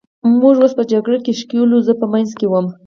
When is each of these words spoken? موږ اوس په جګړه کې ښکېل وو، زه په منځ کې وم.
موږ 0.39 0.55
اوس 0.61 0.73
په 0.77 0.83
جګړه 0.91 1.17
کې 1.25 1.37
ښکېل 1.39 1.69
وو، 1.71 1.85
زه 1.87 1.93
په 2.01 2.05
منځ 2.13 2.29
کې 2.39 2.45
وم. 2.47 2.67